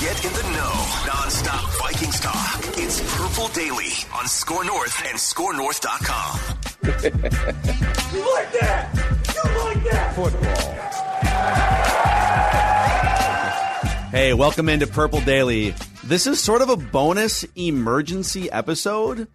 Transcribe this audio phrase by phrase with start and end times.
[0.00, 0.86] Get in the know.
[1.08, 2.60] Non-stop Vikings talk.
[2.78, 6.38] It's Purple Daily on SKOR North and SKORNorth.com.
[8.14, 8.94] You like that?
[9.34, 10.14] You like that?
[10.14, 10.54] Football.
[14.12, 15.74] Hey, welcome into Purple Daily.
[16.04, 19.26] This is sort of a bonus emergency episode.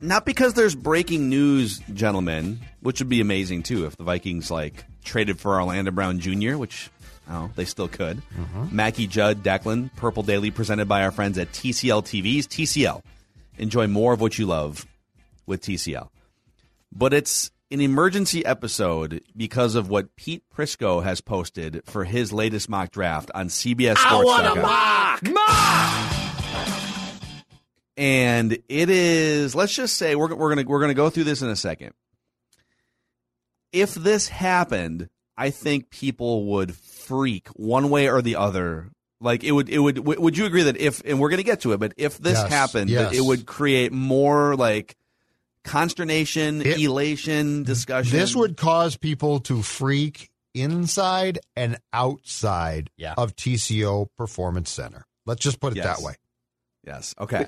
[0.00, 4.86] Not because there's breaking news, gentlemen, which would be amazing too if the Vikings like
[5.04, 6.90] traded for Orlando Brown Jr., which
[7.30, 8.22] oh, they still could.
[8.36, 8.74] Mm-hmm.
[8.74, 12.44] Mackey Judd, Declan, Purple Daily, presented by our friends at TCL TVs.
[12.44, 13.02] TCL,
[13.58, 14.86] enjoy more of what you love
[15.46, 16.08] with TCL.
[16.92, 22.68] But it's an emergency episode because of what Pete Prisco has posted for his latest
[22.68, 24.04] mock draft on CBS Sports.
[24.04, 25.22] I want a mock!
[25.22, 26.10] Mock!
[27.96, 31.50] and it is let's just say we're, we're gonna we're gonna go through this in
[31.50, 31.92] a second
[33.72, 35.08] if this happened
[35.40, 38.88] i think people would freak one way or the other
[39.20, 41.60] like it would it would w- would you agree that if and we're gonna get
[41.62, 43.12] to it but if this Yes, happened yes.
[43.14, 44.96] it would create more like
[45.64, 53.14] consternation It- elation discussion This would cause people to freak inside and outside Yeah.
[53.16, 55.06] of TCO Performance Center.
[55.26, 55.86] Let's just put it Yes.
[55.98, 56.14] that way.
[56.86, 57.14] Yes.
[57.20, 57.46] Okay.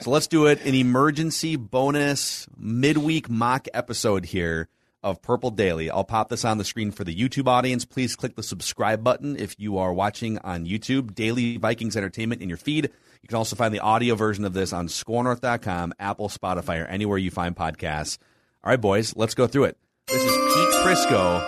[0.00, 0.64] so let's do it.
[0.64, 4.68] An emergency bonus midweek mock episode here
[5.02, 5.90] of Purple Daily.
[5.90, 7.84] I'll pop this on the screen for the YouTube audience.
[7.84, 11.14] Please click the subscribe button if you are watching on YouTube.
[11.14, 12.90] Daily Vikings Entertainment in your feed.
[13.22, 17.18] You can also find the audio version of this on skornorth.com, Apple, Spotify, or anywhere
[17.18, 18.18] you find podcasts.
[18.62, 19.76] All right, boys, let's go through it.
[20.06, 21.40] This is Pete Prisco,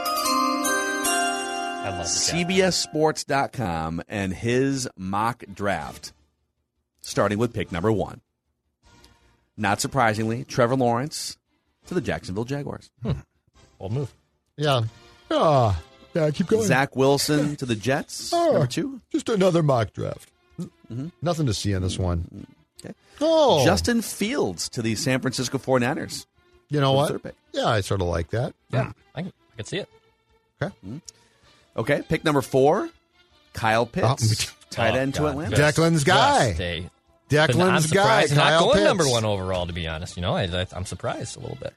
[1.82, 2.06] I love.
[2.06, 6.12] CBSSports.com, and his mock draft,
[7.00, 8.20] starting with pick number one.
[9.56, 11.38] Not surprisingly, Trevor Lawrence
[11.86, 12.90] to the Jacksonville Jaguars.
[13.02, 13.12] Hmm.
[13.80, 14.14] Bold move.
[14.56, 14.82] Yeah.
[15.30, 15.80] Ah,
[16.14, 16.66] yeah, keep going.
[16.66, 18.52] Zach Wilson to the Jets, Oh.
[18.52, 19.00] number two.
[19.10, 20.30] Just another mock draft.
[20.60, 21.08] Mm-hmm.
[21.22, 22.18] Nothing to see in this one.
[22.34, 22.86] Mm-hmm.
[22.86, 22.94] Okay.
[23.20, 26.26] Oh, Justin Fields to the San Francisco 49ers.
[26.68, 27.20] you know what?
[27.52, 28.54] Yeah, I sort of like that.
[28.70, 28.90] Yeah, hmm.
[29.14, 29.88] I can, I can see it.
[30.62, 30.74] Okay.
[30.86, 30.98] Mm-hmm.
[31.78, 32.90] Okay, pick number four,
[33.54, 35.30] Kyle Pitts, Oh, tight Oh, end to oh, God.
[35.44, 35.56] Atlanta.
[35.56, 36.52] Declan's guy.
[36.52, 36.90] just
[37.30, 38.84] Declan's guy, surprised he's not Kyle going Pitts.
[38.84, 39.66] number one overall.
[39.66, 41.72] To be honest, you know, I, I, I'm surprised a little bit.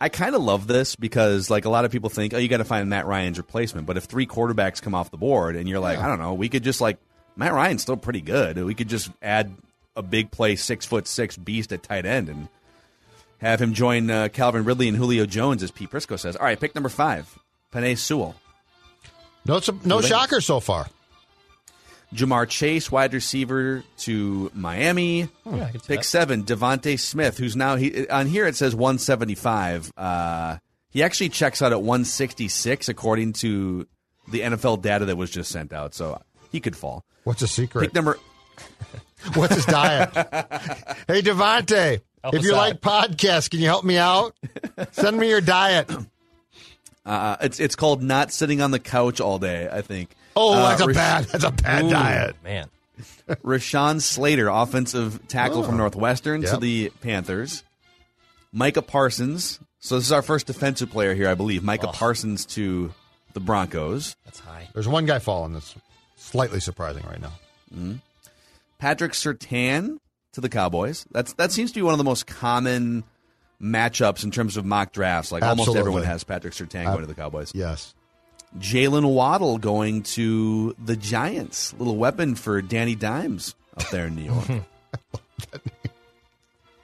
[0.00, 2.58] I kind of love this because, like, a lot of people think, oh, you got
[2.58, 3.86] to find Matt Ryan's replacement.
[3.86, 6.04] But if three quarterbacks come off the board and you're like, Yeah.
[6.04, 6.98] I don't know, we could just, like,
[7.36, 8.62] Matt Ryan's still pretty good.
[8.62, 9.52] We could just add
[9.96, 12.48] a big play, six foot six beast at tight end and
[13.38, 16.36] have him join uh, Calvin Ridley and Julio Jones, as Pete Prisco says.
[16.36, 17.36] All right, pick number five,
[17.72, 18.36] Penei Sewell.
[19.44, 20.86] No, no shocker so far.
[22.14, 25.28] Ja'Marr Chase, wide receiver to Miami.
[25.44, 26.04] Yeah, I can see Pick that.
[26.04, 28.46] seven, DeVonta Smith, who's now he on here.
[28.46, 29.92] It says 175.
[29.96, 30.56] Uh,
[30.90, 33.86] he actually checks out at 166 according to
[34.28, 35.94] the NFL data that was just sent out.
[35.94, 36.20] So
[36.50, 37.04] he could fall.
[37.24, 37.82] What's a secret?
[37.82, 38.18] Pick number.
[39.34, 40.10] What's his diet?
[41.08, 42.56] hey, DeVonta, Help if you out.
[42.56, 44.34] like podcasts, can you help me out?
[44.92, 45.90] Send me your diet.
[47.04, 49.68] Uh, it's it's called not sitting on the couch all day.
[49.70, 50.14] I think.
[50.40, 51.24] Oh, Uh, that's a Rash- bad.
[51.26, 52.36] That's a bad Ooh, diet.
[52.44, 52.68] man.
[53.44, 57.62] Rashawn Slater, offensive tackle from Northwestern to the Panthers.
[58.52, 59.60] Micah Parsons.
[59.80, 61.62] So this is our first defensive player here, I believe.
[61.62, 61.92] Micah Oh.
[61.92, 62.92] Parsons to
[63.34, 64.16] the Broncos.
[64.24, 64.68] That's high.
[64.74, 65.74] There's one guy falling that's
[66.16, 67.32] slightly surprising right now.
[68.78, 69.98] Patrick Surtain
[70.32, 71.06] to the Cowboys.
[71.12, 73.04] That's that seems to be one of the most common
[73.62, 75.30] matchups in terms of mock drafts.
[75.32, 77.52] Like almost everyone has Patrick Surtain Uh, going to the Cowboys.
[77.54, 77.94] Yes.
[78.58, 81.74] Jaylen Waddle going to the Giants.
[81.78, 84.46] Little weapon for Danny Dimes up there in New York.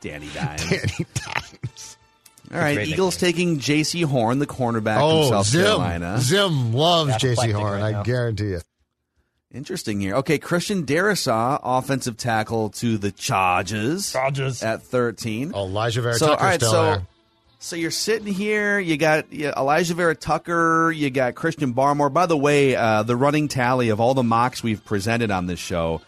[0.00, 0.62] Danny Dimes.
[0.68, 1.96] Danny Dimes.
[2.52, 5.62] All right, Great Eagles taking Jaycee Horn, the cornerback Oh, from South Zim.
[5.64, 6.18] Carolina.
[6.20, 7.80] Zim loves Jaycee Horn.
[7.80, 8.60] right I guarantee you.
[9.52, 10.16] Interesting here.
[10.16, 14.12] Okay, Christian Darrisaw, offensive tackle to the Chargers.
[14.12, 14.62] Chargers.
[14.62, 15.52] at thirteen.
[15.54, 17.06] Oh, Alijah Vera so all Tucker's right, still so there.
[17.64, 18.78] So you're sitting here.
[18.78, 20.92] You got Alijah Vera Tucker.
[20.94, 22.12] You got Christian Barmore.
[22.12, 25.60] By the way, uh, the running tally of all the mocks we've presented on this
[25.60, 26.02] show,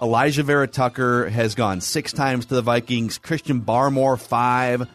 [0.00, 3.18] Alijah Vera Tucker has gone six times to the Vikings.
[3.18, 4.88] Christian Barmore five.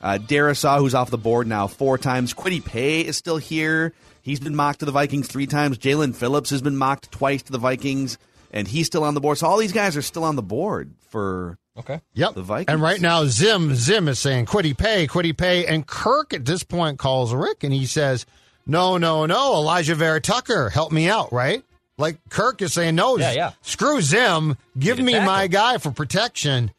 [0.00, 2.34] Uh, Darrisaw, who's off the board now, four times.
[2.34, 3.92] Kwity Paye is still here.
[4.22, 5.78] He's been mocked to the Vikings three times.
[5.78, 8.18] Jaelan Phillips has been mocked twice to the Vikings,
[8.52, 9.38] and he's still on the board.
[9.38, 12.00] So all these guys are still on the board for Okay.
[12.14, 12.34] Yep.
[12.34, 12.72] the Vikings.
[12.72, 16.62] And right now, Zim Zim is saying, "Kwity Paye, Kwity Paye." And Kirk at this
[16.62, 18.26] point calls Rick and he says,
[18.66, 21.64] "No, no, no, Alijah Vera Tucker, help me out." Right?
[21.96, 23.50] Like Kirk is saying, "No, Yeah, yeah.
[23.62, 26.72] screw Zim, give me tackle." my guy for protection."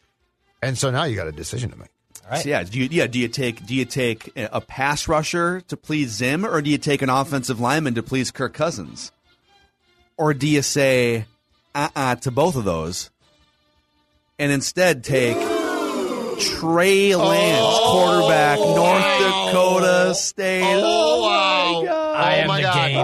[0.62, 1.90] And so now you got a decision to make.
[2.26, 2.44] All right.
[2.44, 5.76] So yeah, do you yeah do you take do you take a pass rusher to
[5.76, 9.12] please Zim, or do you take an offensive lineman to please Kirk Cousins,
[10.18, 11.26] or do you say
[11.76, 13.10] uh uh to both of those,
[14.40, 15.38] and instead take
[16.40, 20.64] Trey Lance, quarterback, North Dakota State?
[20.64, 21.82] Oh, wow.
[21.82, 22.16] my God.
[22.16, 22.88] I am my the God.
[22.88, 23.00] game.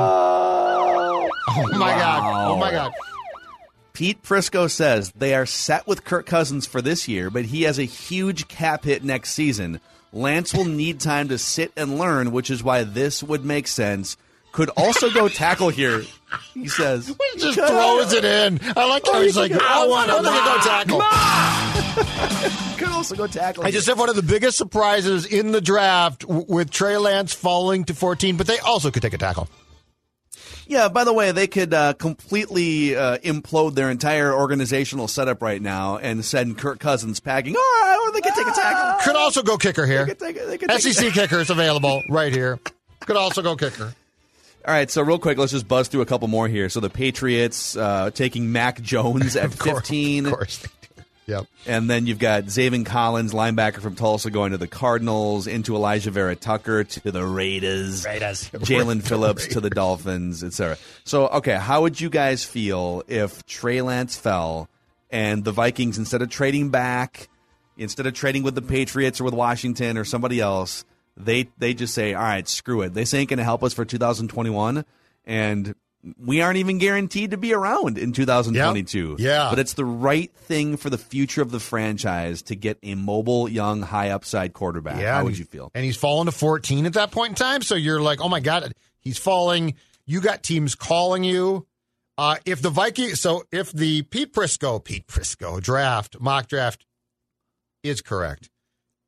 [1.51, 2.49] Oh my god!
[2.51, 2.93] Oh my god!
[3.93, 7.79] Pete Prisco says they are set with Kirk Cousins for this year, but he has
[7.79, 9.81] a huge cap hit next season.
[10.13, 14.15] Lance will need time to sit and learn, which is why this would make sense.
[14.59, 16.03] Could also go tackle here,
[16.53, 17.07] he says.
[17.33, 18.59] He just throws it in.
[18.75, 23.63] I like how he's like, "I want to go tackle." Could also go tackle.
[23.63, 27.85] I just have one of the biggest surprises in the draft with Trey Lance falling
[27.85, 29.47] to 14, but they also could take a tackle.
[30.67, 35.61] Yeah, by the way, they could uh, completely uh, implode their entire organizational setup right
[35.61, 37.55] now and send Kirk Cousins packing.
[37.55, 39.05] All right, or they could take a tackle.
[39.05, 40.03] Could also go kicker here.
[40.03, 42.59] They could take, they could SEC kicker is available right here.
[42.99, 43.93] Could also go kicker.
[44.67, 46.69] All right, so real quick, let's just buzz through a couple more here.
[46.69, 50.25] So the Patriots uh, taking Mac Jones at Of course, 15.
[50.25, 50.67] Of course.
[51.29, 51.45] Yep.
[51.67, 56.09] And then you've got Zaven Collins, linebacker from Tulsa, going to the Cardinals, into Alijah
[56.09, 58.49] Vera Tucker to the Raiders, Raiders.
[58.53, 60.77] Jaelan Phillips to the Dolphins, etc.
[61.03, 64.69] So, okay, how would you guys feel if Trey Lance fell
[65.11, 67.29] and the Vikings, instead of trading back,
[67.77, 70.83] instead of trading with the Patriots or with Washington or somebody else,
[71.19, 72.93] they they just say, all right, screw it.
[72.93, 74.85] This ain't going to help us for 2021,
[75.25, 75.75] and
[76.17, 79.17] we aren't even guaranteed to be around in 2022.
[79.19, 79.49] Yeah.
[79.49, 83.49] but it's the right thing for the future of the franchise to get a mobile,
[83.49, 85.01] young, high upside quarterback.
[85.01, 85.17] Yeah.
[85.17, 85.71] how would you feel?
[85.75, 87.61] And he's fallen to 14 at that point in time.
[87.61, 89.75] So you're like, oh my God, he's falling.
[90.05, 91.67] You got teams calling you.
[92.17, 96.85] Uh, if the Vikings, so if the Pete Prisco, Pete Prisco draft, mock draft
[97.83, 98.49] is correct,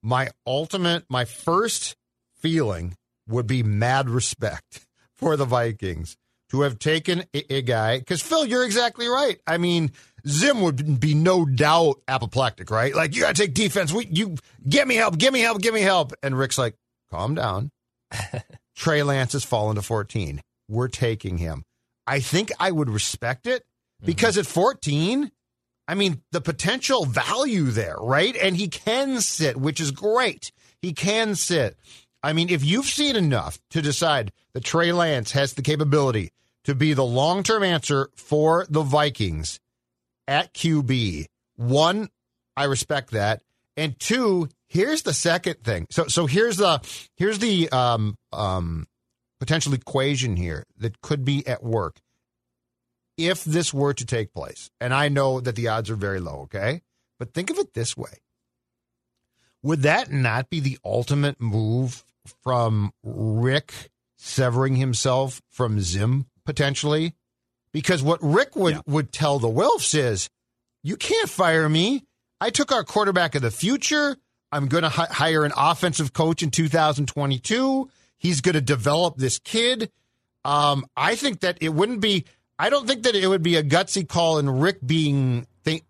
[0.02, 1.96] my ultimate, my first
[2.42, 2.96] feeling
[3.28, 4.86] would be mad respect
[5.16, 6.18] for the Vikings
[6.50, 8.00] to have taken a, a guy.
[8.00, 9.40] Because, Phil, you're exactly right.
[9.48, 9.92] I mean,
[10.28, 12.94] Zim would be no doubt apoplectic, right?
[12.94, 13.94] Like, you got to take defense.
[13.94, 14.36] We, you
[14.68, 16.14] Get me help, give me help, give me help.
[16.22, 16.76] And Rick's like,
[17.10, 17.72] calm down.
[18.76, 20.42] Trey Lance has fallen to 14.
[20.68, 21.64] We're taking him.
[22.06, 24.06] I think I would respect it mm-hmm.
[24.06, 25.32] because at 14,
[25.88, 28.36] I mean, the potential value there, right?
[28.36, 30.52] And he can sit, which is great.
[30.82, 31.78] He can sit.
[32.24, 36.32] I mean, if you've seen enough to decide that Trey Lance has the capability
[36.66, 39.60] to be the long term answer for the Vikings
[40.28, 42.10] at QB, one,
[42.56, 43.42] I respect that.
[43.78, 45.88] And two, here's the second thing.
[45.90, 46.82] So so here's the
[47.16, 48.88] here's the um um
[49.40, 52.00] potential equation here that could be at work
[53.18, 54.70] if this were to take place.
[54.80, 56.82] And I know that the odds are very low, okay?
[57.18, 58.20] But think of it this way.
[59.64, 62.04] Would that not be the ultimate move
[62.44, 67.14] from Rick severing himself from Zim potentially?
[67.74, 68.82] Because what Rick would, Yeah.
[68.86, 70.30] would tell the Wilfs is,
[70.84, 72.04] you can't fire me.
[72.40, 74.18] I took our quarterback of the future.
[74.52, 77.90] I'm going to hi- hire an offensive coach in 2022.
[78.18, 79.90] He's going to develop this kid.
[80.44, 82.26] Um, I think that it wouldn't be.
[82.60, 85.84] I don't think that it would be a gutsy call and Rick being think,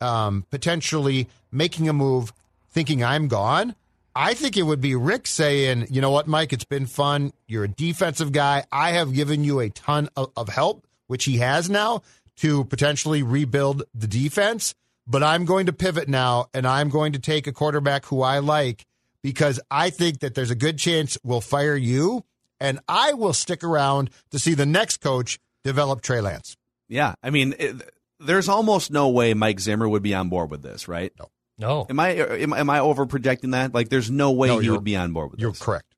[0.00, 2.32] um, potentially making a move,
[2.70, 3.74] thinking I'm gone.
[4.20, 6.52] I think it would be Rick saying, "You know what, Mike?
[6.52, 7.32] It's been fun.
[7.48, 8.66] You're a defensive guy.
[8.70, 12.02] I have given you a ton of, of help, which he has now
[12.36, 14.74] to potentially rebuild the defense.
[15.06, 18.40] But I'm going to pivot now, and I'm going to take a quarterback who I
[18.40, 18.84] like
[19.22, 22.22] because I think that there's a good chance we'll fire you,
[22.60, 26.58] and I will stick around to see the next coach develop Trey Lance.
[26.90, 30.60] Yeah, I mean, it, there's almost no way Mike Zimmer would be on board with
[30.60, 31.10] this, right?
[31.18, 31.30] No.
[31.60, 31.86] No.
[31.88, 33.74] Am I am, am I over projecting that?
[33.74, 35.42] Like, there's no way No, he would be on board with this.
[35.42, 35.60] You're this.
[35.60, 35.94] correct.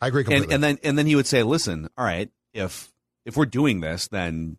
[0.00, 0.46] I agree completely.
[0.46, 2.90] And, and then and then he would say, "Listen, all right, if
[3.24, 4.56] if we're doing this, then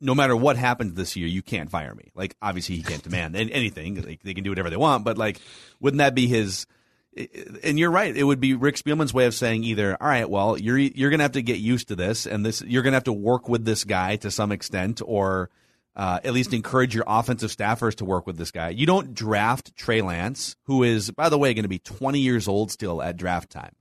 [0.00, 2.12] no matter what happens this year, you can't fire me.
[2.14, 4.02] Like obviously he can't demand anything.
[4.02, 5.40] Like, they can do whatever they want, but like
[5.80, 6.66] wouldn't that be his?
[7.64, 8.14] And you're right.
[8.14, 11.24] It would be Rick Spielman's way of saying either, all right, well, you're you're gonna
[11.24, 13.84] have to get used to this, and this you're gonna have to work with this
[13.84, 15.48] guy to some extent, or
[15.96, 18.68] uh, at least encourage your offensive staffers to work with this guy.
[18.68, 22.46] You don't draft Trey Lance, who is, by the way, going to be 20 years
[22.46, 23.74] old still at draft time,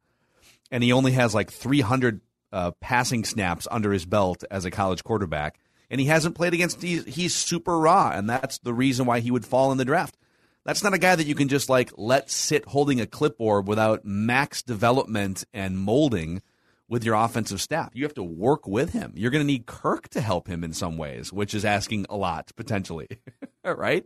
[0.71, 5.03] and he only has like 300 uh, passing snaps under his belt as a college
[5.03, 6.81] quarterback and he hasn't played against.
[6.81, 10.17] He's, he's super raw, and that's the reason why he would fall in the draft.
[10.63, 14.03] That's not a guy that you can just like let sit holding a clipboard without
[14.03, 16.41] max development and molding
[16.87, 17.91] with your offensive staff.
[17.93, 19.13] You have to work with him.
[19.15, 22.15] You're going to need Kirk to help him in some ways, which is asking a
[22.15, 23.07] lot potentially,
[23.65, 24.05] right?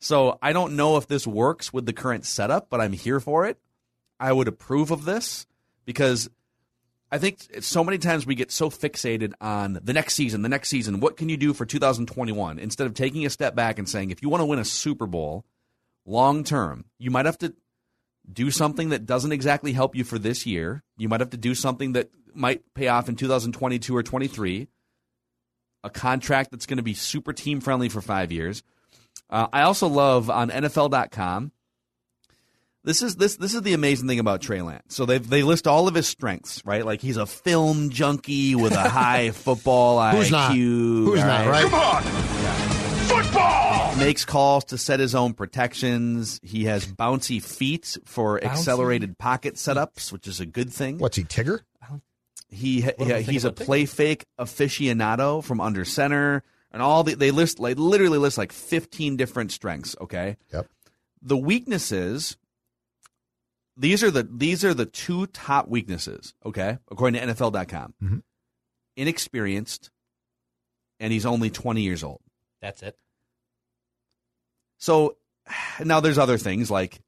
[0.00, 3.46] So I don't know if this works with the current setup, but I'm here for
[3.46, 3.58] it.
[4.18, 5.46] I would approve of this
[5.84, 6.28] because
[7.10, 10.68] I think so many times we get so fixated on the next season, the next
[10.68, 11.00] season.
[11.00, 12.58] What can you do for 2021?
[12.58, 15.06] Instead of taking a step back and saying, if you want to win a Super
[15.06, 15.44] Bowl
[16.04, 17.54] long term, you might have to
[18.30, 20.82] do something that doesn't exactly help you for this year.
[20.96, 24.68] You might have to do something that might pay off in 2022 or 23.
[25.84, 28.62] A contract that's going to be super team friendly for five years.
[29.30, 31.52] Uh, I also love on NFL.com
[32.88, 34.94] this is this this is the amazing thing about Trey Lance.
[34.94, 36.84] So they they list all of his strengths, right?
[36.84, 40.30] Like he's a film junkie with a high football Who's IQ.
[40.30, 40.54] Not?
[40.54, 41.44] Who's right?
[41.44, 41.46] not?
[41.50, 41.64] Right?
[41.64, 42.27] Come on!
[43.98, 44.06] Football!
[44.06, 46.40] Makes calls to set his own protections.
[46.42, 50.98] He has bouncy feet for accelerated pocket setups, which is a good thing.
[50.98, 51.60] What's he, Tigger?
[52.50, 53.66] He What do we yeah, he's a about Tigger?
[53.66, 58.52] play fake aficionado from under center, and all the, they list like literally list like
[58.52, 59.94] fifteen different strengths.
[60.00, 60.66] Okay, Yep.
[61.20, 62.36] the weaknesses
[63.76, 68.22] these are the these are the two top weaknesses okay according to nfl.com Mhm.
[68.96, 69.90] inexperienced
[70.98, 72.20] and he's only 20 years old
[72.60, 72.96] That's it.
[74.78, 75.16] So
[75.84, 77.00] now there's other things like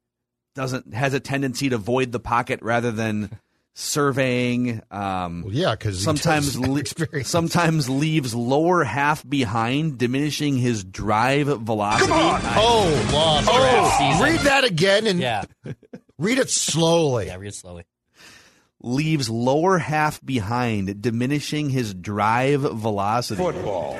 [0.55, 3.29] doesn't has a tendency to void the pocket rather than
[3.73, 11.47] surveying um Well, yeah, because sometimes le- sometimes leaves lower half behind diminishing his drive
[11.47, 13.45] velocity Oh, lost.
[13.45, 14.23] Draft Oh, season.
[14.25, 15.43] read that again and Yeah.
[16.17, 17.27] read it slowly.
[17.27, 17.85] Yeah, read it slowly.
[18.83, 23.41] leaves lower half behind, diminishing his drive velocity.
[23.41, 23.95] Football.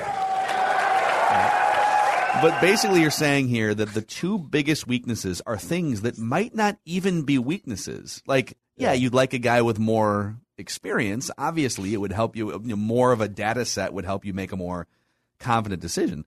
[2.40, 6.78] But basically, you're saying here that the two biggest weaknesses are things that might not
[6.84, 8.22] even be weaknesses.
[8.26, 11.30] Like, yeah, you'd like a guy with more experience.
[11.38, 12.52] Obviously, it would help you.
[12.52, 14.86] you know, more of a data set would help you make a more
[15.38, 16.24] confident decision.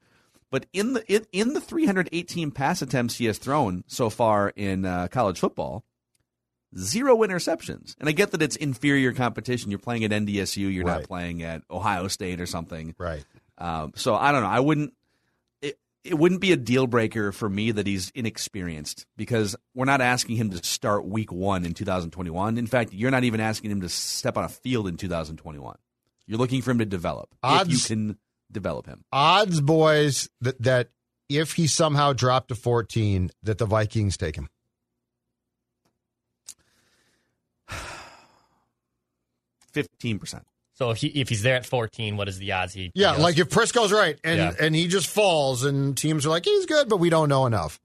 [0.51, 4.85] But in the in, in the 318 pass attempts he has thrown so far in
[4.85, 5.83] uh, college football,
[6.77, 7.95] zero interceptions.
[7.99, 9.69] And I get that it's inferior competition.
[9.71, 10.73] You're playing at NDSU.
[10.73, 12.95] You're not playing at Ohio State or something.
[12.97, 13.25] Right.
[13.57, 14.49] Um, so I don't know.
[14.49, 14.93] I wouldn't.
[16.05, 20.35] It, wouldn't be a deal breaker for me that he's inexperienced because we're not asking
[20.35, 22.57] him to start week one in 2021.
[22.57, 25.75] In fact, you're not even asking him to step on a field in 2021.
[26.27, 28.17] You're looking for him to develop if you Odds- can
[28.51, 29.03] develop him.
[29.11, 30.89] Odds, boys, that, that
[31.29, 34.47] if he somehow dropped to 14, that the Vikings take him.
[39.71, 40.45] Fifteen percent.
[40.75, 42.91] So if he if he's there at 14, what is the odds he?
[42.93, 43.23] Yeah, he goes?
[43.23, 44.51] like if Prisco's right and Yeah.
[44.59, 47.79] and he just falls and teams are like he's good, but we don't know enough,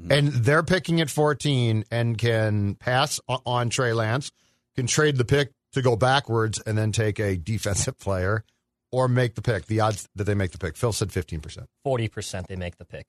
[0.00, 0.12] Mm-hmm.
[0.12, 4.30] and they're picking at fourteen and can pass on Trey Lance,
[4.76, 8.44] can trade the pick to go backwards and then take a defensive player,
[8.92, 9.66] or make the pick.
[9.66, 11.66] The odds that they make the pick, Phil said fifteen percent.
[11.86, 13.04] 40% they make the pick.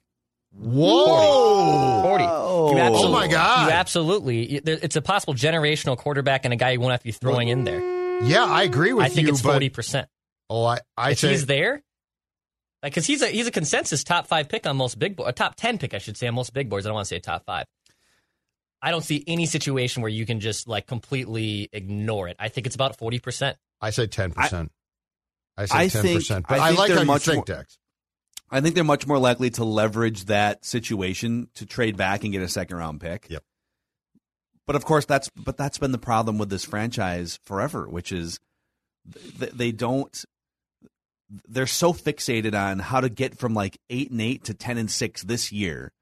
[0.53, 2.01] Whoa!
[2.03, 2.23] 40.
[2.23, 3.67] You Oh my God.
[3.67, 4.43] You absolutely.
[4.55, 7.63] It's a possible generational quarterback and a guy you won't have to be throwing in
[7.63, 7.79] there.
[8.23, 9.05] Yeah, I agree with you.
[9.05, 9.33] I think you.
[9.33, 10.05] it's 40%.
[10.49, 11.81] Oh, I I if say he's there,
[12.83, 15.33] like, because he's a he's a consensus top five pick on most big boards, a
[15.33, 16.85] top ten pick, I should say, on most big boards.
[16.85, 17.65] I don't want to say top five.
[18.81, 22.35] I don't see any situation where you can just like completely ignore it.
[22.39, 23.57] I think it's about forty percent.
[23.79, 24.71] I say ten percent.
[25.55, 26.45] I say ten percent.
[26.49, 27.77] But I, think like they're how you much think, more- Dex.
[28.49, 32.41] I think they're much more likely to leverage that situation to trade back and get
[32.41, 33.27] a second round pick.
[33.29, 33.43] Yep.
[34.67, 38.39] But of course, that's but that's been the problem with this franchise forever, which is
[39.39, 40.25] th- they don't.
[41.47, 44.91] They're so fixated on how to get from like eight and eight to ten and
[44.91, 45.93] six this year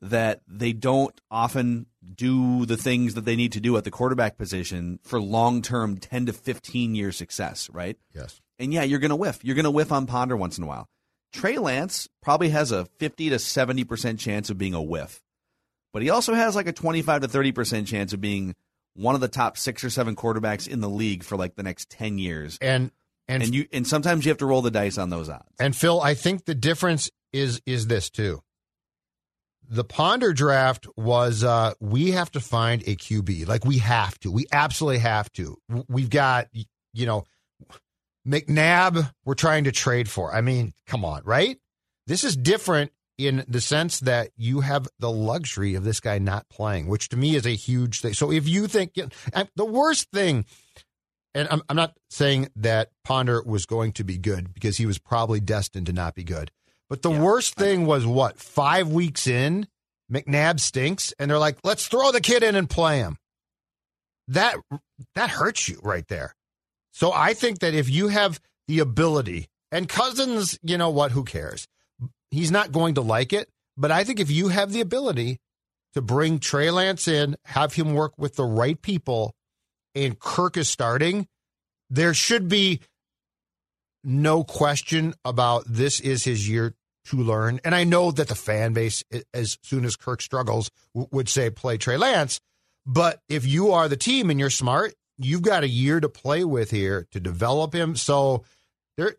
[0.00, 4.36] that they don't often do the things that they need to do at the quarterback
[4.36, 7.68] position for long term ten to fifteen year success.
[7.72, 7.98] Right.
[8.14, 8.40] Yes.
[8.58, 9.44] And yeah, you're going to whiff.
[9.44, 10.88] You're going to whiff on Ponder once in a while.
[11.32, 15.20] Trey Lance probably has a 50 to 70% chance of being a whiff.
[15.94, 18.54] But he also has like a 25 to 30% chance of being
[18.94, 21.88] one of the top 6 or 7 quarterbacks in the league for like the next
[21.88, 22.58] 10 years.
[22.60, 22.90] And
[23.28, 25.48] And, And you and sometimes you have to roll the dice on those odds.
[25.58, 28.42] and Phil, I think the difference is is this too.
[29.66, 33.46] The Ponder draft was uh we have to find a QB.
[33.46, 34.32] Like we have to.
[34.32, 35.56] We absolutely have to.
[35.88, 36.48] We've got
[36.92, 37.24] you know
[38.26, 40.34] McNabb we're trying to trade for.
[40.34, 41.56] I mean, come on, right?
[42.06, 46.48] This is different in the sense that you have the luxury of this guy not
[46.48, 48.14] playing, which to me is a huge thing.
[48.14, 50.44] So if you think the worst thing
[51.34, 54.98] and I'm, I'm not saying that Ponder was going to be good because he was
[54.98, 56.50] probably destined to not be good.
[56.88, 58.38] But the worst thing was what?
[58.38, 59.66] Five weeks in,
[60.12, 63.16] McNabb stinks, and they're like, let's throw the kid in and play him.
[64.28, 64.56] That
[65.14, 66.34] that hurts you right there.
[66.92, 71.24] So I think that if you have the ability, and Cousins, you know what, who
[71.24, 71.66] cares?
[72.30, 73.48] He's not going to like it.
[73.76, 75.40] But I think if you have the ability
[75.94, 79.34] to bring Trey Lance in, have him work with the right people,
[79.94, 81.26] and Kirk is starting,
[81.90, 82.80] there should be
[84.02, 86.74] no question about this is his year
[87.06, 87.60] to learn.
[87.64, 89.02] And I know that the fan base,
[89.32, 92.40] as soon as Kirk struggles, would say play Trey Lance.
[92.86, 96.44] But if you are the team and you're smart, you've got a year to play
[96.44, 97.96] with here to develop him.
[97.96, 98.44] So
[98.96, 99.16] there,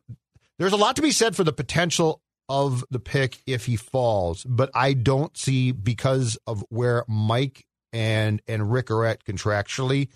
[0.60, 4.44] there's a lot to be said for the potential of the pick if he falls.
[4.44, 10.10] But I don't see because of where Mike and and Rick are at contractually.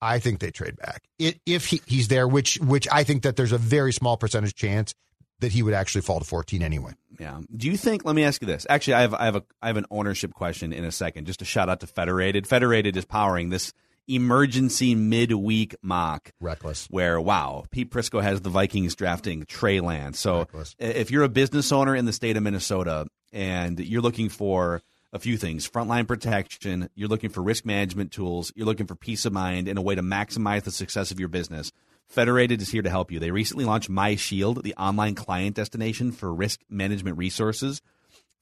[0.00, 3.36] I think they trade back it, if he, he's there, which which I think that
[3.36, 4.94] there's a very small percentage chance
[5.40, 6.92] that he would actually fall to 14 anyway.
[7.18, 7.40] Yeah.
[7.54, 8.04] Do you think?
[8.04, 8.66] Let me ask you this.
[8.68, 11.26] Actually, I have I have a I have an ownership question in a second.
[11.26, 12.46] Just a shout out to Federated.
[12.46, 13.72] Federated is powering this
[14.08, 16.30] emergency midweek mock.
[16.40, 16.86] Reckless.
[16.90, 20.18] Where wow, Pete Prisco has the Vikings drafting Trey Lance.
[20.18, 20.74] So Reckless.
[20.78, 24.82] if you're a business owner in the state of Minnesota and you're looking for
[25.12, 29.24] a few things frontline protection, you're looking for risk management tools, you're looking for peace
[29.24, 31.72] of mind and a way to maximize the success of your business.
[32.08, 33.18] Federated is here to help you.
[33.18, 37.82] They recently launched My Shield, the online client destination for risk management resources.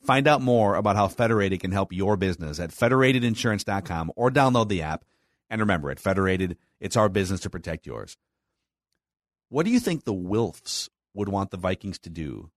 [0.03, 4.83] Find out more about how Federated can help your business at federatedinsurance.com or download the
[4.83, 5.05] app.
[5.51, 8.17] And remember, at Federated, it's our business to protect yours.
[9.49, 12.51] What do you think the Wilfs would want the Vikings to do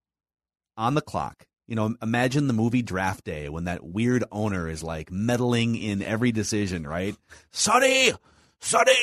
[0.78, 1.45] on the clock?
[1.67, 6.02] You know, imagine the movie Draft Day when that weird owner is like meddling in
[6.02, 7.15] every decision, right?
[7.52, 8.13] Sonny,
[8.62, 8.93] Sonny,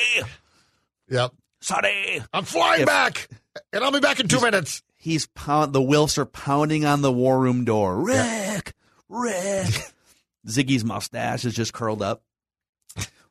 [1.09, 1.31] Yep.
[1.61, 2.21] Sonny.
[2.33, 3.29] I'm flying If- back,
[3.71, 4.81] and I'll be back in two minutes.
[4.97, 5.73] He's pound.
[5.73, 8.01] The Wilfs are pounding on the war room door.
[8.01, 8.73] Rick,
[9.07, 9.67] Rick.
[10.47, 12.23] Zygi's mustache is just curled up.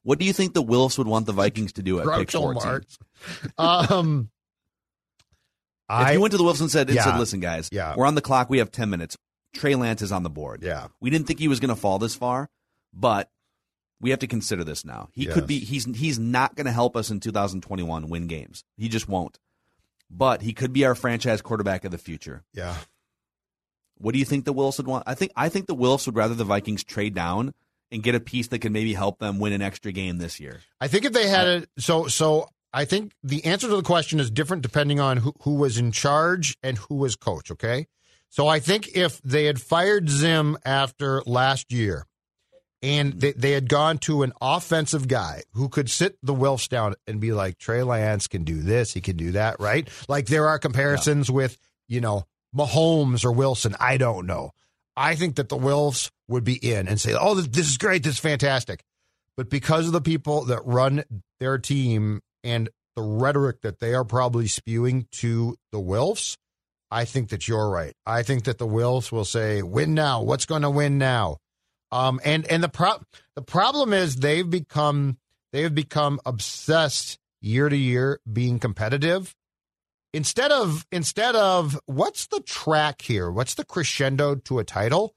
[0.05, 2.53] What do you think the Wilfs would want the Vikings to do at pick Groucho
[2.55, 2.63] 14?
[2.63, 2.99] Marx.
[3.59, 4.31] Um,
[5.91, 7.95] If you went to the Wilfs and said, and said, "Listen, guys, Yeah.
[7.97, 8.49] we're on the clock.
[8.49, 9.19] We have ten minutes.
[9.55, 10.63] Trey Lance is on the board.
[10.63, 10.89] Yeah.
[11.01, 12.49] we didn't think he was going to fall this far,
[12.93, 13.31] but
[14.01, 15.09] we have to consider this now.
[15.13, 15.59] He could be.
[15.59, 18.65] He's he's not going to help us in 2021 win games.
[18.79, 19.39] He just won't.
[20.11, 22.45] But he could be our franchise quarterback of the future.
[22.55, 22.77] yeah.
[23.99, 25.05] What do you think the Wilfs would want?
[25.07, 27.55] I think I think the Wilfs would rather the Vikings trade down
[27.95, 30.61] and get a piece that can maybe help them win an extra game this year.
[30.81, 33.83] I think if they had uh, it, so so I think the answer to the
[33.83, 37.51] question is different depending on who, who was in charge and who was coach.
[37.51, 37.87] Okay,
[38.29, 42.05] so I think if they had fired Zim after last year,
[42.83, 43.19] and mm-hmm.
[43.21, 47.21] they, they had gone to an offensive guy who could sit the Wilfs down and
[47.21, 49.89] be like, Trey Lance can do this, he can do that, right?
[50.09, 53.77] Like there are comparisons with you know Mahomes or Wilson.
[53.79, 54.51] I don't know.
[54.97, 58.15] I think that the Wilfs would be in and say, "Oh, this, is great, this
[58.15, 58.83] is fantastic."
[59.37, 61.05] But because of the people that run
[61.41, 66.37] their team and the rhetoric that they are probably spewing to the Wilfs,
[66.91, 67.93] I think that you're right.
[68.07, 70.23] I think that the Wilfs will say, "Win now.
[70.23, 71.39] What's going to win now?"
[71.91, 73.03] Um, and and the pro-
[73.37, 75.19] the problem is they've become
[75.53, 79.35] they've become obsessed year to year being competitive
[80.15, 83.31] instead of instead of what's the track here?
[83.31, 85.15] What's the crescendo to a title?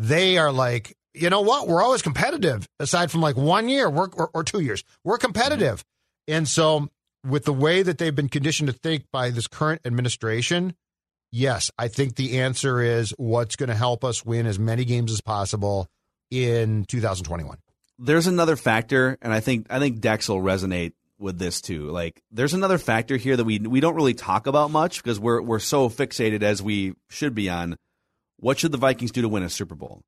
[0.00, 1.68] They are like, you know what?
[1.68, 2.66] We're always competitive.
[2.78, 5.80] Aside from like one year, or, or two years, we're competitive.
[5.80, 6.36] Mm-hmm.
[6.36, 6.88] And so,
[7.22, 10.74] with the way that they've been conditioned to think by this current administration,
[11.32, 15.12] yes, I think the answer is what's going to help us win as many games
[15.12, 15.86] as possible
[16.30, 17.58] in 2021.
[17.98, 21.90] There's another factor, and I think I think Dex will resonate with this too.
[21.90, 25.42] Like, there's another factor here that we we don't really talk about much because we're
[25.42, 27.76] we're so fixated as we should be on
[28.40, 30.02] what should the Vikings do to win a Super Bowl.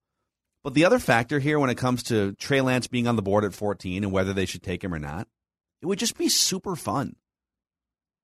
[0.64, 3.44] But the other factor here, when it comes to Trey Lance being on the board
[3.44, 5.26] at 14 and whether they should take him or not,
[5.80, 7.16] it would just be super fun,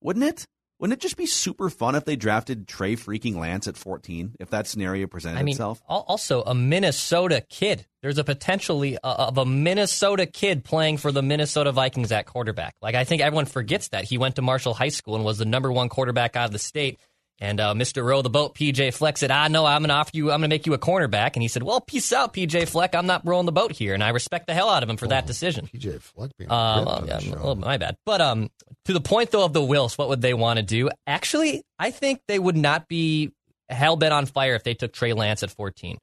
[0.01, 0.47] wouldn't it?
[0.79, 4.51] Wouldn't it just be super fun if they drafted Trey freaking Lance at 14 if
[4.51, 5.83] that scenario presented I mean, itself?
[5.88, 7.85] also a Minnesota kid.
[8.01, 12.77] There's a potentially uh, of a Minnesota kid playing for the Minnesota Vikings at quarterback.
[12.81, 15.44] Like I think everyone forgets that he went to Marshall High School and was the
[15.44, 17.01] number one quarterback out of the state.
[17.40, 18.05] And uh, Mr.
[18.05, 20.33] Row the boat, PJ Fleck said, "Ah, no, I'm going to offer you.
[20.33, 22.96] I'm going to make you a cornerback." And he said, "Well, peace out, PJ Fleck.
[22.96, 25.07] I'm not rowing the boat here." And I respect the hell out of him for
[25.09, 25.68] that decision.
[25.72, 27.96] PJ Fleck being Uh, ripped well, yeah, oh, my bad.
[28.05, 28.51] But um,
[28.87, 30.90] to the point though of the Wilfs, what would they want to do?
[31.07, 33.31] Actually, I think they would not be
[33.68, 35.96] hell bent on fire if they took Trey Lance at 14.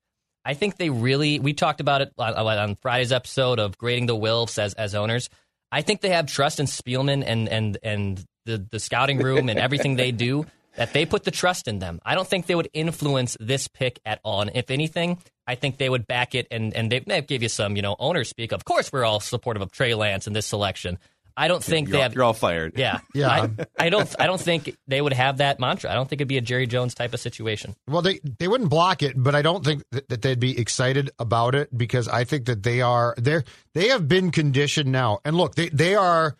[0.46, 1.40] I think they really.
[1.40, 5.30] We talked about it on, on Friday's episode of grading the Wilfs as as owners.
[5.72, 9.60] I think they have trust in Spielman and and and the the scouting room and
[9.60, 10.46] everything they do.
[10.78, 12.02] That they put the trust in them.
[12.06, 14.42] I don't think they would influence this pick at all.
[14.42, 17.50] And if anything, I think they would back it and and they may give you
[17.50, 18.52] some, you know, owner speak.
[18.52, 21.00] Of course, we're all supportive of Trey Lance in this selection.
[21.38, 22.16] I don't think you're, they all, have.
[22.16, 22.74] you're all fired.
[22.78, 23.28] Yeah, Yeah.
[23.30, 24.16] I, I don't.
[24.20, 25.92] I don't think they would have that mantra.
[25.92, 27.76] I don't think it'd be a Jerry Jones type of situation.
[27.88, 31.12] Well, they they wouldn't block it, but I don't think that, that they'd be excited
[31.20, 35.20] about it because I think that they are they are they have been conditioned now.
[35.26, 36.38] And look, they they are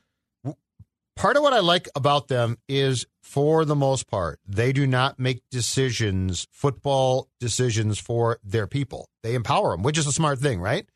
[1.18, 5.20] part of what I like about them is for the most part they do not
[5.20, 9.10] make decisions, football decisions for their people.
[9.24, 10.88] They empower them, which is a smart thing, right?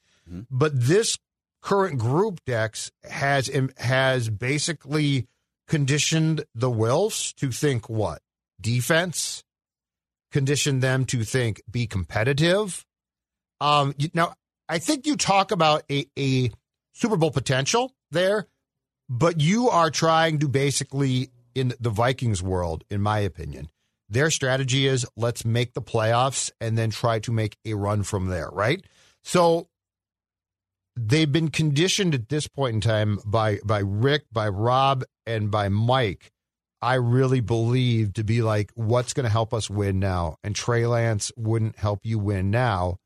[0.52, 1.18] But this
[1.62, 5.28] current group Dex has has basically
[5.68, 8.22] conditioned the Wilfs to think what
[8.62, 9.44] defense
[10.32, 12.86] conditioned them to think be competitive.
[13.60, 14.36] Um, you, now,
[14.70, 16.52] I think you talk about a, a
[16.94, 18.46] Super Bowl potential there,
[19.10, 23.70] but you are trying to basically, in the Vikings world, in my opinion,
[24.10, 28.28] their strategy is let's make the playoffs and then try to make a run from
[28.28, 28.84] there, right?
[29.24, 29.68] So
[30.96, 35.70] they've been conditioned at this point in time by by Rick, by Rob, and by
[35.70, 36.32] Mike.
[36.82, 40.38] I really believe to be like, what's going to help us win now?
[40.44, 42.98] And Trey Lance wouldn't help you win now.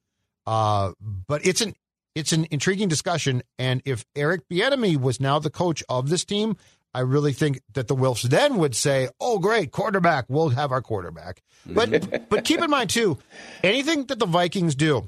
[0.45, 1.73] Uh, but it's an
[2.15, 3.41] it's an intriguing discussion.
[3.57, 6.55] And if Eric Bieniemy was now the coach of this team,
[6.93, 10.81] I really think that the Wilfs then would say, "Oh, great, quarterback, we'll have our
[10.81, 13.17] quarterback." But but keep in mind too,
[13.63, 15.07] anything that the Vikings do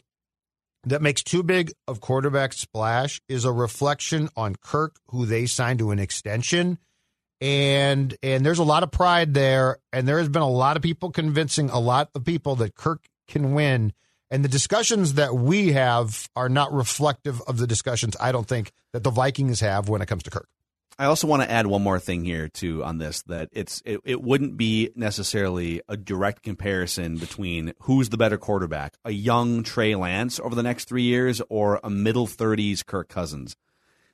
[0.85, 5.79] that makes too big of quarterback splash is a reflection on Kirk, who they signed
[5.79, 6.77] to an extension.
[7.41, 10.83] And and there's a lot of pride there, and there has been a lot of
[10.83, 13.93] people convincing a lot of people that Kirk can win.
[14.31, 18.71] And the discussions that we have are not reflective of the discussions I don't think
[18.93, 20.47] that the Vikings have when it comes to Kirk.
[20.97, 23.99] I also want to add one more thing here too on this that it's it,
[24.05, 29.95] it wouldn't be necessarily a direct comparison between who's the better quarterback, a young Trey
[29.95, 33.57] Lance over the next 3 years or a middle 30s Kirk Cousins.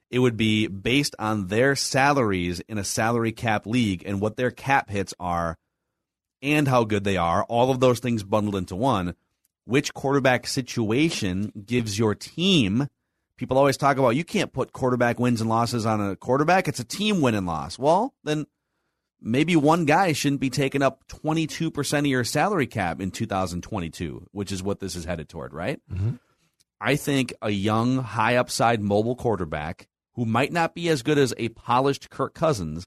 [0.09, 4.51] It would be based on their salaries in a salary cap league and what their
[4.51, 5.57] cap hits are
[6.41, 9.13] and how good they are, all of those things bundled into one.
[9.65, 12.87] Which quarterback situation gives your team
[13.37, 16.67] People always talk about you can't put quarterback wins and losses on a quarterback.
[16.67, 17.79] It's a team win and loss.
[17.79, 18.45] Well, then
[19.21, 24.51] maybe one guy shouldn't be taking up 22% of your salary cap in 2022, which
[24.51, 25.79] is what this is headed toward, right?
[25.91, 26.15] Mm-hmm.
[26.79, 31.33] I think a young, high upside mobile quarterback who might not be as good as
[31.37, 32.85] a polished Kirk Cousins,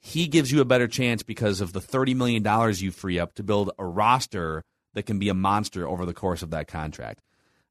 [0.00, 3.42] he gives you a better chance because of the $30 million you free up to
[3.42, 4.62] build a roster
[4.94, 7.22] that can be a monster over the course of that contract.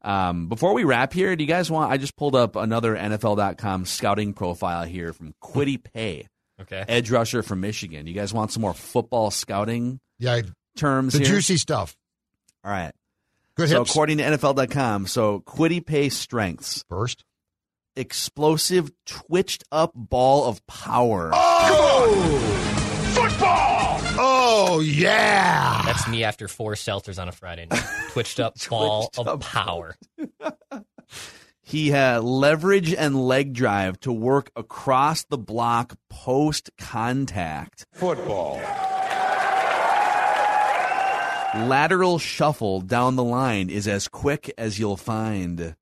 [0.02, 1.92] Um, before we wrap here, do you guys want?
[1.92, 6.28] I just pulled up another NFL.com scouting profile here from Kwity Paye,
[6.62, 6.84] Okay.
[6.88, 8.08] edge rusher from Michigan.
[8.08, 10.42] You guys want some more football scouting Yeah,
[10.78, 11.28] terms the here?
[11.28, 11.96] juicy stuff.
[12.64, 12.94] All right.
[13.56, 13.92] Good so hips.
[13.92, 17.26] according to NFL.com, so Kwity Paye strengths: First.
[17.98, 21.32] explosive, twitched up ball of power.
[21.34, 22.89] Oh
[24.62, 25.82] Oh, yeah.
[25.86, 27.84] That's me after four seltzers on a Friday night.
[28.12, 29.96] Twitched up ball Twitched of power.
[31.62, 37.86] He had leverage and leg drive to work across the block post contact.
[37.94, 38.56] Football.
[41.68, 45.76] Lateral shuffle down the line is as quick as you'll find.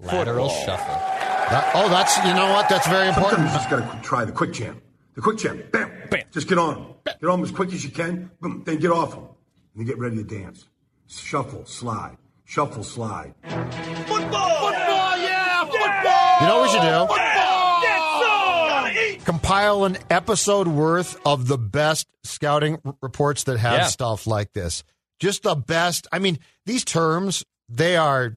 [0.00, 0.66] Lateral Football.
[0.66, 0.94] shuffle.
[0.94, 2.68] That- oh, that's you know what?
[2.68, 3.48] That's very Sometimes important.
[3.48, 4.80] you just gotta try the quick jam.
[5.14, 5.62] The quick jam.
[5.72, 5.90] Bam.
[6.10, 6.22] Bam.
[6.32, 6.86] Just get on 'em.
[7.20, 8.30] Get on 'em as quick as you can.
[8.40, 8.62] Boom.
[8.64, 9.20] Then get off them.
[9.20, 10.66] And then get ready to dance.
[11.06, 12.16] Shuffle, slide.
[12.44, 13.34] Shuffle, slide.
[13.44, 14.08] Football!
[14.08, 15.22] Football, yeah!
[15.22, 15.64] yeah.
[15.64, 16.40] Football!
[16.40, 16.82] You know what we should
[19.18, 19.24] do?
[19.24, 23.86] Compile an episode worth of the best scouting r- reports that have Yeah.
[23.86, 24.84] stuff like this.
[25.18, 26.06] Just the best.
[26.12, 28.36] I mean, these terms, they are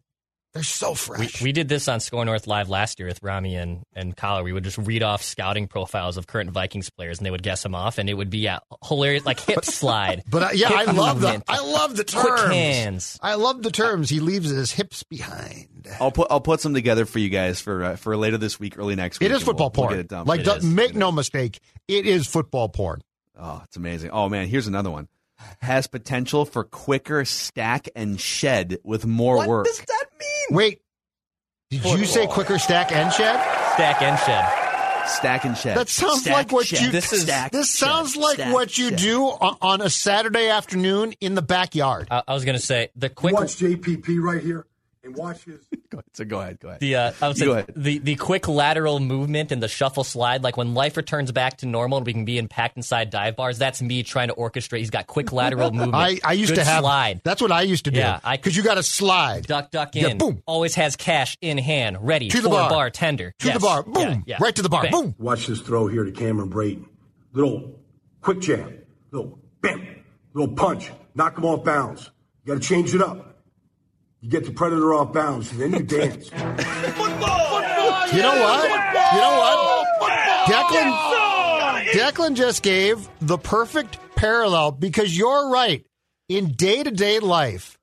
[0.58, 1.41] They're so We, fresh.
[1.41, 4.43] we did this on SKOR North Live last year with Rami and, and Collar.
[4.43, 7.62] We would just read off scouting profiles of current Vikings players, and they would guess
[7.63, 10.24] them off, and it would be yeah, hilarious, like hip slide.
[10.30, 12.26] but uh, yeah, hip I love the I love the terms.
[12.41, 13.20] quick hands.
[13.22, 14.10] I love the terms.
[14.10, 15.88] He leaves his hips behind.
[16.00, 18.78] I'll put I'll put some together for you guys for uh, for later this week,
[18.80, 19.30] early next week.
[19.30, 19.93] It is and we'll- football we'll porn.
[19.98, 20.26] get it done.
[20.26, 20.63] like, It do- is.
[20.63, 23.02] make no mistake, it is football porn.
[23.39, 24.10] Oh, it's amazing.
[24.12, 25.08] Oh man, here's another one.
[25.62, 29.47] Has potential for quicker stack and shed with more work.
[29.47, 30.58] What does that mean?
[30.58, 30.82] Wait,
[31.69, 33.36] did you say quicker stack and shed?
[33.73, 34.63] Stack and shed.
[35.10, 35.78] Stack and shed.
[35.78, 36.91] That sounds Stack, like what shed, you.
[36.91, 39.00] This is- stack, This shed, sounds like stack, what you shed.
[39.00, 42.08] do on, on a Saturday afternoon in the backyard.
[42.12, 43.34] I, I was gonna say the quick.
[43.34, 44.65] Watch JPP right here
[45.08, 45.60] and watch his.
[45.89, 46.04] Go ahead.
[46.13, 46.60] So go ahead.
[46.60, 46.80] Go ahead.
[46.82, 47.72] The uh, I would say go ahead.
[47.76, 51.65] the the quick lateral movement and the shuffle slide, like when life returns back to
[51.65, 53.58] normal, and we can be in packed inside dive bars.
[53.58, 54.80] That's me trying to orchestrate.
[54.80, 55.96] He's got quick lateral movement.
[55.96, 57.22] I, I used Good to have slide.
[57.24, 58.00] That's what I used to do.
[58.00, 60.17] Yeah, I- because you got to slide Duck, duck Yeah, in.
[60.17, 60.43] boom.
[60.46, 62.70] Always has cash in hand, ready To the for bar.
[62.70, 63.34] bartender.
[63.39, 63.56] to Yes.
[63.56, 63.84] the bar.
[63.84, 64.38] Boom, yeah.
[64.41, 64.84] right to the bar.
[64.84, 64.91] Bang.
[64.91, 65.15] Boom.
[65.17, 66.86] Watch this throw here to Cameron Brayton.
[67.32, 67.80] Little
[68.22, 68.74] quick jab.
[69.12, 70.04] Little bam.
[70.34, 70.91] Little punch.
[71.15, 72.12] Knock him off bounds.
[72.43, 73.37] You got to change it up.
[74.21, 76.30] You get the predator off bounds, and then you dance.
[78.13, 78.63] You know what?
[79.13, 80.47] You know what?
[80.47, 85.86] Declan, Declan just gave the perfect parallel because you're right.
[86.30, 87.77] In day to day life,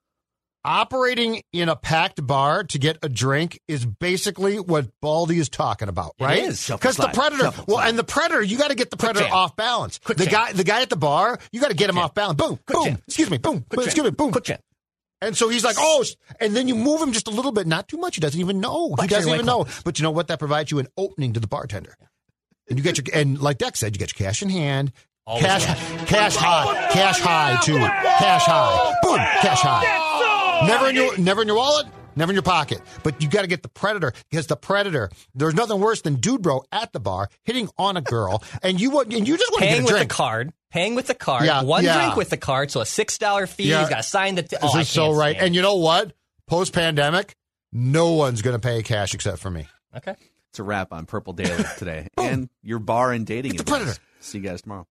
[0.65, 5.89] operating in a packed bar to get a drink is basically what Baldy is talking
[5.89, 6.45] about, right?
[6.45, 6.67] is.
[6.67, 7.89] Because the predator, Shuffle well, slide.
[7.91, 9.35] and the predator, you got to get the predator jam.
[9.35, 10.01] off balance.
[10.03, 10.33] Quick the jam.
[10.33, 12.39] guy, the guy at the bar, you got to get him off balance.
[12.39, 12.85] Boom, boom.
[12.85, 13.03] jam.
[13.07, 13.65] Excuse me, boom.
[13.69, 14.33] Quick Excuse me, boom.
[14.33, 14.59] Quick jam.
[15.27, 16.05] And so he's like, oh,
[16.41, 18.17] and then you move him just a little bit, not too much.
[18.17, 18.95] He doesn't even know.
[19.01, 19.67] He doesn't even White know.
[19.85, 20.29] But you know what?
[20.29, 21.97] That provides you an opening to the bartender.
[22.69, 24.93] And you get your, and like Deck said, you get your cash in hand.
[25.27, 26.09] Always cash, cash.
[26.09, 27.79] cash high, cash high too.
[27.79, 30.67] Cash high, boom, cash high.
[30.67, 32.81] Never in your, never in your wallet, never in your pocket.
[33.03, 35.11] But you got to get the predator because the predator.
[35.35, 38.91] There's nothing worse than dude bro at the bar hitting on a girl, and you
[38.91, 40.11] want, and you just want to get Paying a with the drink.
[40.11, 40.53] card.
[40.71, 41.45] Paying with the card.
[41.47, 41.99] Yeah, One yeah.
[41.99, 43.65] drink with the card, so a six dollar fee.
[43.71, 43.81] Yeah.
[43.81, 44.43] He's got to sign the.
[44.43, 45.37] T- This oh, I is so right.
[45.39, 46.13] And you know what?
[46.47, 47.35] Post pandemic,
[47.73, 49.67] no one's going to pay cash except for me.
[49.97, 50.15] okay.
[50.51, 53.53] It's a wrap on Purple Daily today, and your bar and dating.
[53.53, 53.95] Get the predator.
[54.21, 54.83] See you guys tomorrow.